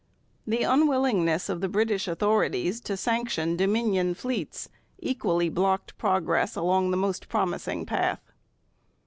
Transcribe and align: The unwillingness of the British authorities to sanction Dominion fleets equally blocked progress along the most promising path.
The 0.47 0.63
unwillingness 0.63 1.47
of 1.47 1.61
the 1.61 1.69
British 1.69 2.07
authorities 2.07 2.81
to 2.81 2.97
sanction 2.97 3.55
Dominion 3.55 4.15
fleets 4.15 4.67
equally 4.97 5.47
blocked 5.47 5.95
progress 5.99 6.55
along 6.55 6.89
the 6.89 6.97
most 6.97 7.29
promising 7.29 7.85
path. 7.85 8.31